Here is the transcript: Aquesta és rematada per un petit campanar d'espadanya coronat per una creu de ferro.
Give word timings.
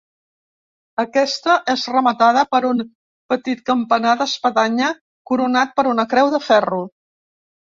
Aquesta 1.01 1.57
és 1.73 1.83
rematada 1.91 2.43
per 2.53 2.61
un 2.69 2.81
petit 3.35 3.61
campanar 3.71 4.15
d'espadanya 4.23 4.89
coronat 5.33 5.77
per 5.79 5.87
una 5.93 6.09
creu 6.17 6.33
de 6.39 6.43
ferro. 6.49 6.83